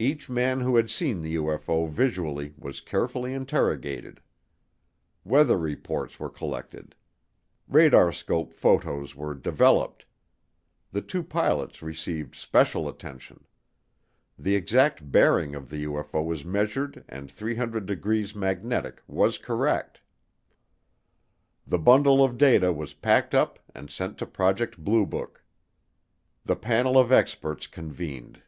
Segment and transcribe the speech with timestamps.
[0.00, 4.20] Each man who had seen the UFO visually was carefully interrogated.
[5.22, 6.96] Weather reports were collected.
[7.70, 10.04] Radarscope photos were developed.
[10.90, 13.46] The two pilots received special attention.
[14.36, 20.00] The exact bearing of the UFO was measured and 300 degrees magnetic was correct.
[21.68, 25.44] The bundle of data was packed up and sent to Project Blue Book.
[26.44, 28.42] The panel of experts convened.